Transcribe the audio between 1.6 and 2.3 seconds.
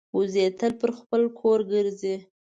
ګرځي